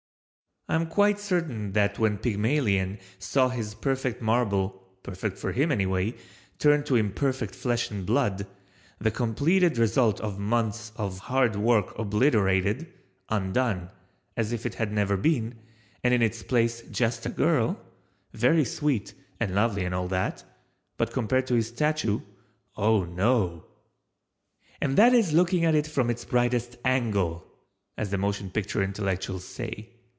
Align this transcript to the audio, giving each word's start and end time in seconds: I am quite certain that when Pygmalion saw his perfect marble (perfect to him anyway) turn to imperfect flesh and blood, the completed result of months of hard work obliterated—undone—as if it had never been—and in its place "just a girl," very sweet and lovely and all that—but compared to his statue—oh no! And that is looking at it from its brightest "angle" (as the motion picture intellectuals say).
I 0.69 0.75
am 0.75 0.85
quite 0.87 1.19
certain 1.19 1.71
that 1.73 1.97
when 1.99 2.17
Pygmalion 2.17 2.97
saw 3.19 3.49
his 3.49 3.75
perfect 3.75 4.21
marble 4.21 4.81
(perfect 5.03 5.41
to 5.41 5.49
him 5.49 5.69
anyway) 5.69 6.13
turn 6.59 6.85
to 6.85 6.95
imperfect 6.95 7.53
flesh 7.53 7.91
and 7.91 8.05
blood, 8.05 8.47
the 8.97 9.11
completed 9.11 9.77
result 9.77 10.21
of 10.21 10.39
months 10.39 10.93
of 10.95 11.19
hard 11.19 11.57
work 11.57 11.97
obliterated—undone—as 11.99 14.53
if 14.53 14.65
it 14.65 14.75
had 14.75 14.93
never 14.93 15.17
been—and 15.17 16.13
in 16.13 16.21
its 16.21 16.41
place 16.41 16.83
"just 16.83 17.25
a 17.25 17.29
girl," 17.29 17.77
very 18.31 18.63
sweet 18.63 19.13
and 19.41 19.53
lovely 19.53 19.83
and 19.83 19.93
all 19.93 20.07
that—but 20.07 21.11
compared 21.11 21.47
to 21.47 21.55
his 21.55 21.67
statue—oh 21.67 23.03
no! 23.03 23.65
And 24.79 24.95
that 24.97 25.13
is 25.13 25.33
looking 25.33 25.65
at 25.65 25.75
it 25.75 25.87
from 25.87 26.09
its 26.09 26.23
brightest 26.23 26.77
"angle" 26.85 27.45
(as 27.97 28.09
the 28.11 28.17
motion 28.17 28.49
picture 28.49 28.81
intellectuals 28.81 29.43
say). 29.43 29.97